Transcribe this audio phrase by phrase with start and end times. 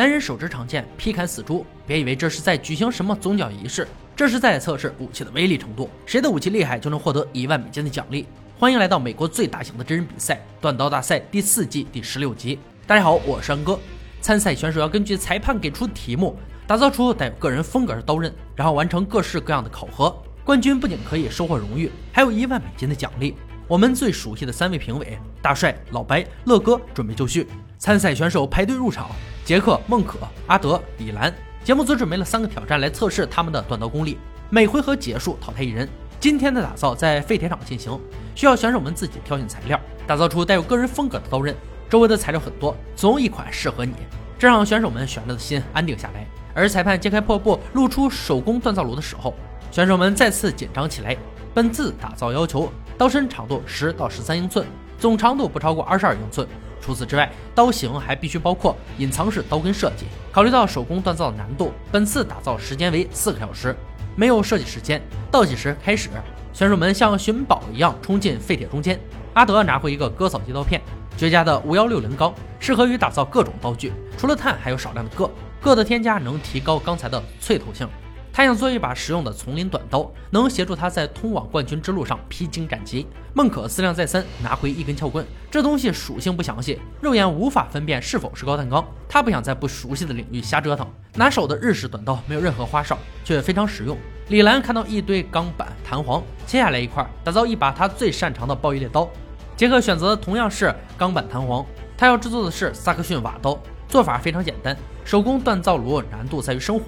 [0.00, 8.24] 男人手持长剑劈砍死猪，别以为这是在举行什么宗教仪式，这是在测试武器的威力程度，谁的武器厉害就能获得一万美金的奖励。
[8.58, 12.58] 欢迎来到美国最大型的真人比赛——断刀大赛第四季第十六集。
[12.86, 13.78] 大家好，我是安哥。
[14.22, 16.34] 参赛选手要根据裁判给出的题目，
[16.66, 20.10] 打造出带有个人风格的刀刃，然后完成各式各样的考核。
[20.46, 23.36] 冠军不仅可以收获荣誉，还有一万美金的奖励。
[23.70, 27.46] 我们最熟悉的三位评委大帅、老白、乐哥准备就绪，
[27.78, 29.08] 参赛选手排队入场。
[29.44, 31.32] 杰克、孟可、阿德、李兰。
[31.62, 34.18] 节目组准备了三个挑战来测试他们的断刀功力。
[34.48, 35.88] 每回合结束淘汰一人。
[36.18, 37.96] 今天的打造在废铁厂进行，
[38.34, 41.54] 需要选手们自己挑选材料，打造出带有个人风格的刀刃。
[41.88, 43.94] 周围的材料很多，总有一款适合你。
[44.36, 46.26] 这让选手们悬着的心安定下来。
[46.54, 49.32] 而裁判揭开破布，露出手工锻造炉的时候，
[49.70, 51.16] 选手们再次紧张起来。
[51.54, 52.68] 本次打造要求。
[53.00, 54.66] 刀身长度十到十三英寸，
[54.98, 56.46] 总长度不超过二十二英寸。
[56.82, 60.04] 除此之外，刀型还必须包括隐藏式刀根设计。
[60.30, 63.74] 考虑到手工锻造的难度，本次打造时间为四个小时，
[64.16, 65.00] 没有设计时间。
[65.30, 66.10] 倒计时开始，
[66.52, 69.00] 选手们像寻宝一样冲进废铁中间。
[69.32, 70.78] 阿德拿回一个割草机刀片，
[71.16, 73.94] 绝佳的五幺六零钢，适合于打造各种刀具。
[74.18, 75.30] 除了碳，还有少量的铬，
[75.62, 77.88] 铬的添加能提高钢材的脆透性。
[78.32, 83.06] 他想做一把实用的丛林短刀，能协助他在通往冠军之路上披荆斩棘。
[83.34, 85.26] 孟可思量再三，拿回一根撬棍。
[85.50, 88.86] 这东西属性不详细，肉眼无法分辨是否是高碳钢。
[89.08, 90.86] 他不想在不熟悉的领域瞎折腾。
[91.16, 93.96] 拿手的日式短刀没有任何花哨，却非常实用。
[94.28, 99.08] 李兰看到一堆钢板弹簧，切下来一块，打造一把他最擅长的暴衣猎刀。
[99.56, 104.76] 杰克选择同样是钢板弹簧，他要制作的是萨克逊瓦刀，做法非常简单。
[105.04, 106.84] 手工锻造炉难度在于生火。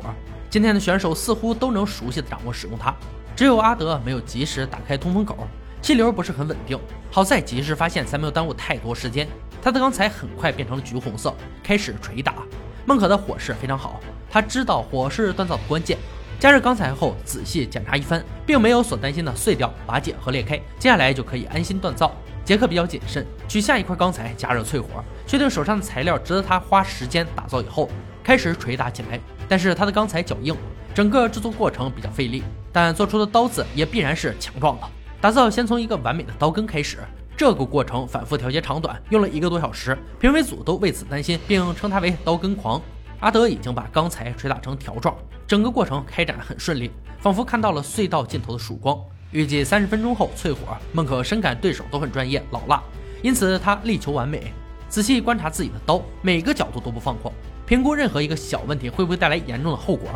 [0.52, 2.94] 今天的选手似乎都能熟悉的掌握使用它，
[3.34, 5.48] 只有阿德没有及时打开通风口，
[5.80, 6.78] 气流不是很稳定。
[7.10, 9.26] 好在及时发现，才没有耽误太多时间。
[9.62, 12.34] 他的钢材很快变成了橘红色，开始捶打。
[12.84, 13.98] 孟可的火势非常好，
[14.30, 15.96] 他知道火是锻造的关键。
[16.38, 22.14] 加热钢材后，仔细检查一番，并没有所担心的碎掉、瓦解和裂开，接下来就可以安心锻造。
[22.44, 27.88] 杰克比较谨慎，取下一块钢材，加热淬火，确定手上的材料值得他花时间打造以后，
[28.24, 29.20] 开始捶打起来。
[29.48, 30.56] 但是他的钢材较硬，
[30.92, 32.42] 整个制作过程比较费力，
[32.72, 34.86] 但做出的刀子也必然是强壮的。
[35.20, 36.98] 打造先从一个完美的刀根开始，
[37.36, 39.96] 这个过程反复调节长短，用了一个多小时。
[40.18, 42.82] 评委组都为此担心，并称他为刀根狂。
[43.20, 45.16] 阿德已经把钢材捶打成条状，
[45.46, 48.98] 整个过程开展很顺利，仿佛看到了隧道尽头的曙光。
[49.32, 52.82] 预计三十分钟后淬火，孟可深感对手都很专业老辣，
[53.22, 54.52] 因此他力求完美，
[54.90, 57.32] 仔细观察自己的刀，每个角度都不放过，
[57.64, 60.08] 评估任何一个小问题会不会带来严重的后果，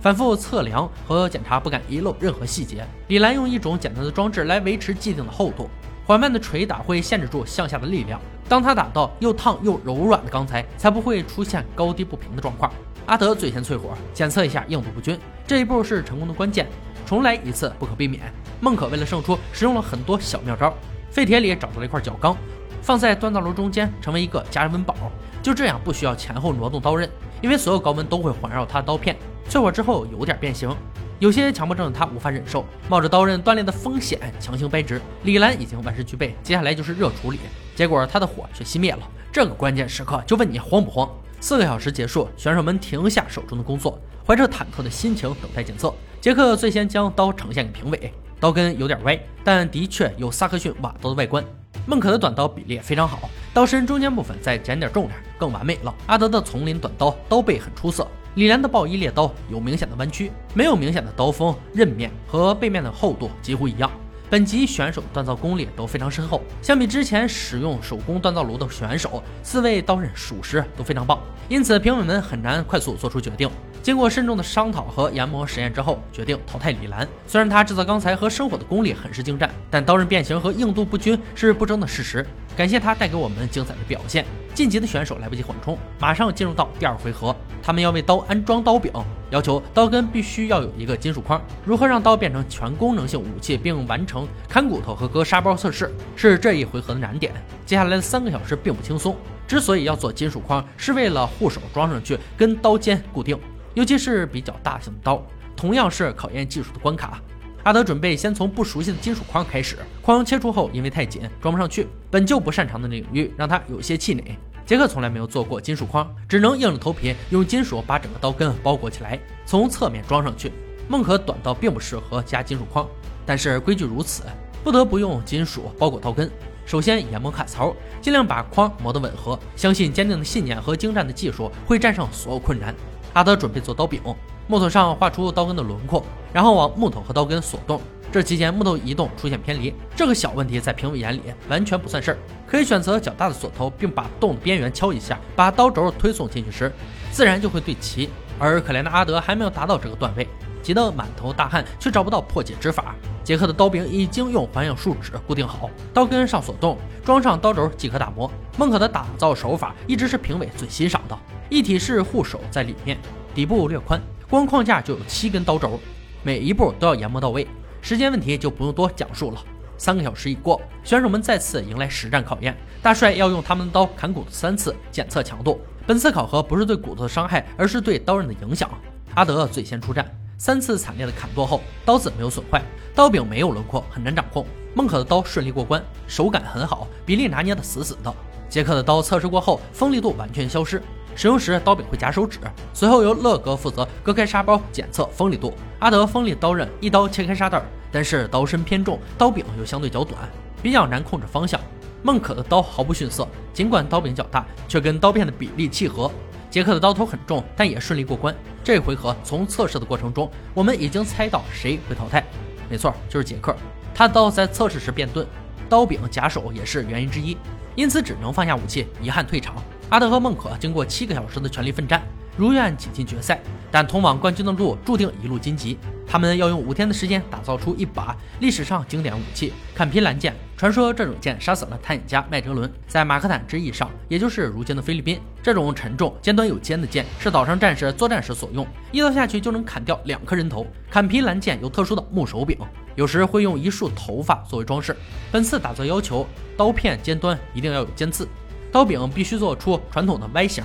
[0.00, 2.82] 反复测量和检查，不敢遗漏任何细节。
[3.08, 5.68] 李兰用一种简单的装置来维持既定的厚度，
[6.06, 8.18] 缓慢的捶打会限制住向下的力量。
[8.48, 12.72] 当他打到又烫又柔软的钢材，才不会出现高低不平的状况。
[13.04, 16.66] 阿德最先淬火，检测一下硬度不均，这一步是成功的关键。
[17.04, 18.32] 重来一次不可避免。
[18.62, 20.72] 孟可为了胜出，使用了很多小妙招。
[21.10, 22.36] 废铁里找到了一块角钢，
[22.80, 24.94] 放在锻造炉中间，成为一个加温宝。
[25.42, 29.16] 就这样，不需要前后挪动刀刃，因为所有高温都会环绕他的刀片。
[29.50, 30.72] 淬火之后有点变形，
[31.18, 35.02] 有些强迫症的他无法忍受，冒着刀刃断裂的风险强行掰直。
[35.24, 37.40] 李兰已经万事俱备，接下来就是热处理。
[37.74, 39.00] 结果他的火却熄灭了。
[39.32, 41.10] 这个关键时刻，就问你慌不慌？
[41.40, 45.92] 四个小时结束，选手们停下手中的工作，怀着忐忑的心情等待检测。
[46.20, 51.44] 杰克最先将刀呈现给评委，刀根有点歪，但的确有萨克逊瓦刀的外观。
[51.86, 55.94] 孟可的短刀比例非常好，刀身中间部分再减点重量，更完美了。
[56.06, 58.04] 阿德的丛林短刀刀背很出色，
[58.34, 63.88] 李兰的暴衣猎刀有明显的弯曲，没有明显的刀锋，刃面和背面的厚度几乎一样。
[64.28, 73.48] 本集选手锻造功力都非常深厚，相比之前使用手工锻造炉的选手，四位刀刃属实都非常棒，因此评委们很难快速做出决定。
[73.82, 77.06] 经过慎重的商讨和研磨实验之后，决定淘汰李兰。
[77.26, 82.24] 虽然他制造钢材和生火的功力很是精湛，但刀刃变形和硬度不均是不争的事实。
[82.56, 84.24] 感谢他带给我们精彩的表现。
[84.54, 87.34] 晋级的选手来不及缓冲，马上进入到第二回合。
[87.60, 88.92] 他们要为刀安装刀柄，
[89.30, 91.42] 要求刀根必须要有一个金属框。
[91.64, 97.32] 如何让刀变成全功能性武器，并完成砍骨头和割沙包测试，是这一回合的难点。
[97.64, 99.16] 接下来的三个小时并不轻松。
[99.48, 103.38] 之所以要做金属框，是为了护手装上去跟刀尖固定，
[103.74, 105.22] 尤其是比较大型的刀，
[105.56, 107.20] 同样是考验技术的关卡。
[107.64, 114.36] 阿德准备先从不熟悉的金属框开始，框切除后因为太紧装不上去，本就不擅长的领域让他有些气馁。
[114.66, 120.52] 杰克从来没有做过金属框，只能硬着头皮用金属把整个刀根包裹起来，从侧面装上去。
[120.88, 122.88] 孟可短刀并不适合加金属框，
[123.24, 124.24] 但是规矩如此，
[124.64, 126.30] 不得不用金属包裹刀根。
[126.66, 132.74] 首先研磨卡槽，尽量把框磨得吻合，相信坚定的信念和精湛的技术会战胜所有困难。
[133.12, 134.00] 阿德准备做刀柄，
[134.46, 137.80] 木头上画出刀根的轮廓，然后往木头和刀根锁动。
[138.10, 146.70] 这期间木头移动出现偏离，这个小问题在评委眼里完全不算事儿，可以选择较大的锁头，并把洞的边缘敲一下，把刀轴推送进去时，
[147.10, 148.10] 自然就会对齐。
[148.38, 150.26] 而可怜的阿德还没有达到这个段位，
[150.62, 152.94] 急得满头大汗，却找不到破解之法。
[153.24, 158.30] 杰克的刀柄已经用环氧树脂固定好，刀根上锁洞，装上刀轴即可打磨。
[158.58, 161.16] 孟可的打造手法一直是评委最欣赏的，
[161.52, 162.96] 一体式护手在里面，
[163.34, 164.00] 底部略宽，
[164.30, 165.78] 光框架就有七根刀轴，
[166.22, 167.46] 每一步都要研磨到位。
[167.82, 169.44] 时间问题就不用多讲述了。
[169.76, 172.56] 三个小时已过，选手们再次迎来实战考验。
[172.80, 175.60] 大帅要用他们的刀砍骨头三次，检测强度。
[175.86, 178.70] 本次考核不是对骨头的伤害，而是对刀刃的影响。
[179.14, 182.62] 阿德最先出战，三次惨烈的砍剁后，刀子没有损坏，
[182.94, 184.46] 刀柄没有轮廓，很难掌控。
[184.74, 188.10] 孟可的刀顺利过关，手感很好，比例拿捏的死死的。
[188.48, 190.80] 杰克的刀测试过后，锋利度完全消失。
[191.14, 192.38] 使用时刀柄会夹手指，
[192.72, 195.52] 随后由乐哥负责割开沙包检测锋利度。
[195.78, 200.20] 阿德锋利刀刃一刀切开沙袋，但是刀身偏重，刀柄又相对较短，
[200.62, 201.60] 比较难控制方向。
[202.02, 206.10] 孟可的刀毫不逊色，尽管刀柄较大，却跟刀片的比例契合。
[206.50, 208.34] 杰克的刀头很重，但也顺利过关。
[208.64, 212.24] 这回合从测试的过程中，我们已经猜到谁会淘汰，
[212.68, 213.54] 没错，就是杰克。
[213.94, 215.26] 他的刀在测试时变钝，
[215.68, 217.36] 刀柄夹手也是原因之一，
[217.74, 219.54] 因此只能放下武器，遗憾退场。
[219.92, 222.02] 阿德和孟可经过七个小时的全力奋战，
[222.34, 223.38] 如愿挤进决赛，
[223.70, 225.76] 但通往冠军的路注定一路荆棘。
[226.06, 230.34] 他们要用五天的时间打造出一把历史上经典武器——坎皮蓝剑。
[230.56, 235.20] 传说这种剑杀死了探险家麦哲伦，在马克坦之翼上，也就是如今的菲律宾。
[235.42, 240.66] 这种沉重、尖端有尖的剑是岛上战士作战时所用，一刀下去就能砍掉两颗人头。
[240.90, 242.56] 坎皮蓝剑有特殊的木手柄，
[242.94, 244.96] 有时会用一束头发作为装饰。
[245.30, 248.26] 本次打造要求，刀片尖端一定要有尖刺。
[248.72, 250.64] 刀柄必须做出传统的 Y 型，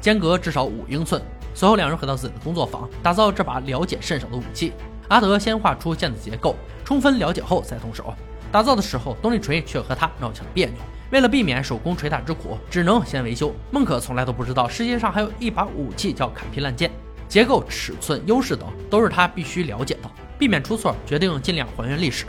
[0.00, 1.22] 间隔至少五英寸。
[1.52, 4.72] 随后，两人回到自己的工作坊，打造这把了解甚少的武器。
[5.08, 8.14] 阿德先画出剑的结构，充分了解后再动手。
[8.50, 10.76] 打造的时候，动力锤却和他闹起了别扭。
[11.10, 13.54] 为了避免手工锤打之苦，只能先维修。
[13.70, 16.90] 孟可从来都不知道世界上还有一把武器叫砍皮烂剑，
[17.28, 20.10] 结构、尺寸、优势等都是他必须了解的。
[20.38, 22.24] 避免出错，决定尽量还原历史。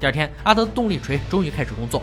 [0.00, 2.02] 第二天，阿德的动力锤终于开始工作。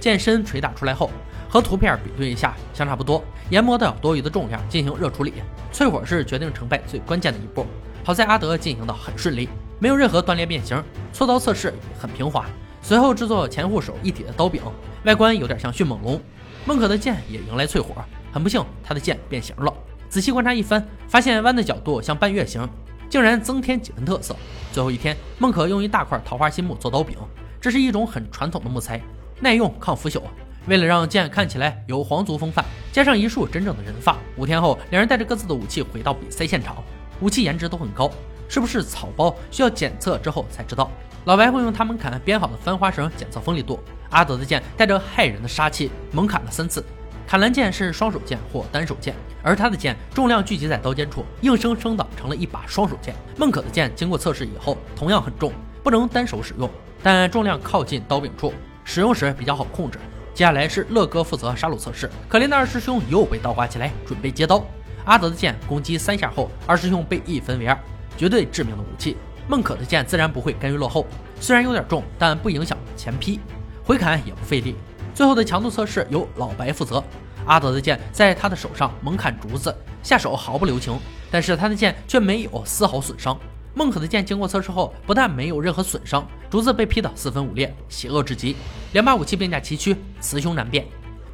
[0.00, 1.12] 剑身锤打出来后。
[1.48, 3.24] 和图片比对一下，相差不多。
[3.50, 5.32] 研磨掉多余的重量，进行热处理。
[5.72, 7.64] 淬火是决定成败最关键的一步。
[8.04, 9.48] 好在阿德进行的很顺利，
[9.78, 10.82] 没有任何断裂变形。
[11.12, 12.44] 锉刀测试很平滑。
[12.82, 14.62] 随后制作前护手一体的刀柄，
[15.04, 16.20] 外观有点像迅猛龙。
[16.64, 17.94] 孟可的剑也迎来淬火，
[18.32, 19.72] 很不幸，他的剑变形了。
[20.08, 22.66] 仔细观察一番，发现弯的角度像半月形，
[23.10, 24.34] 竟然增添几分特色。
[24.72, 27.16] 最后一天，孟可用一大块桃花心木做刀柄，
[27.60, 29.00] 这是一种很传统的木材，
[29.40, 30.22] 耐用抗腐朽。
[30.68, 32.62] 为了让剑看起来有皇族风范，
[32.92, 34.18] 加上一束真正的人发。
[34.36, 36.76] 五天后，两人带着各自的武器回到比赛现场，
[37.20, 38.10] 武器颜值都很高，
[38.50, 40.90] 是不是草包需要检测之后才知道。
[41.24, 43.80] 老白会用他们砍编好的翻花绳检测锋利度。
[44.10, 46.84] 阿德的剑带着骇人的杀气，猛砍了三次。
[47.26, 53.14] 砍蓝剑是双手剑或单手剑，而他的剑重量聚集在刀尖处，硬生生的成了一把双手剑。
[53.38, 55.50] 孟可的剑经过测试以后，同样很重，
[55.82, 56.68] 不能单手使用，
[57.02, 58.52] 但重量靠近刀柄处，
[58.84, 59.98] 使用时比较好控制。
[60.38, 64.64] 接下来是乐哥负责杀戮测试，可怜的二师兄又被倒挂起来，准备接刀。
[65.04, 67.76] 阿德的剑攻击三下后，二师兄被一分为二，
[68.16, 69.16] 绝对致命的武器。
[69.48, 71.04] 孟可的剑自然不会甘于落后，
[71.40, 73.40] 虽然有点重，但不影响前劈，
[73.82, 74.76] 回砍也不费力。
[75.12, 77.02] 最后的强度测试由老白负责，
[77.44, 80.96] 阿德的剑在他的手上猛砍竹子，下手毫不留情，
[81.32, 83.36] 但是他的剑却没有丝毫损伤。
[83.78, 88.56] 孟可的剑经过测试后，不但没有任何损伤，竹子被劈得四分五裂，邪恶至极。
[88.92, 90.84] 两把武器并驾齐驱，雌雄难辨。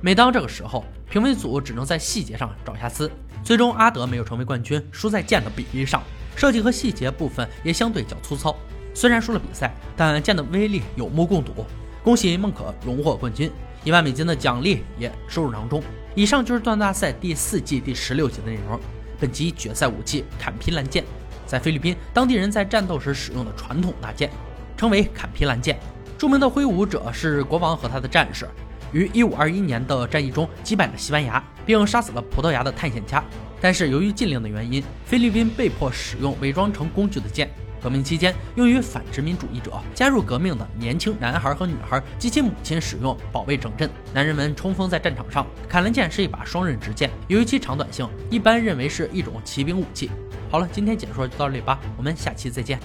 [0.02, 3.10] 每当这个时候，评委组只能在细节上找瑕疵。
[3.42, 6.02] 最终，阿德没有成为冠军，输在剑的比例上，
[6.36, 8.54] 设计和细节部分也相对较粗糙。
[8.92, 11.64] 虽然输了比赛，但剑的威力有目共睹。
[12.02, 13.50] 恭喜孟可荣获冠军，
[13.84, 15.82] 一万美金的奖励也收入囊中。
[16.14, 18.78] 以上就是段大赛第四季第十六集的内容。
[19.18, 21.02] 本集决赛武器——砍劈蓝剑。
[21.54, 24.28] 在菲律宾，当地人在战斗时使用的传统大剑，
[24.76, 25.78] 称为坎皮兰剑。
[26.18, 28.48] 著名的挥舞者是国王和他的战士，
[28.90, 33.22] 于1521年的战役中击败了西班牙，并杀死了葡萄牙的探险家。
[33.60, 37.48] 但是由于禁令的原因，菲律宾被迫使用伪装成工具的剑。
[37.84, 43.90] 革命期间，用于反殖民主义者加入革命的年轻男孩和女孩及其母亲使用，保卫整镇。
[44.14, 45.46] 男人们冲锋在战场上。
[45.68, 50.10] 砍兰剑是一把双刃直剑，由于其长短性，一般认为是一种骑兵武器。
[50.50, 52.80] 好了，今天解说就到这里吧，我们下期再见。